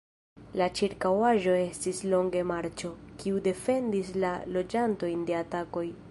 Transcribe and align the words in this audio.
La 0.59 0.67
ĉirkaŭaĵo 0.77 1.51
estis 1.65 1.99
longe 2.13 2.41
marĉo, 2.53 2.91
kiu 3.23 3.41
defendis 3.49 4.09
la 4.25 4.31
loĝantojn 4.57 5.25
de 5.31 5.37
atakoj. 5.43 5.85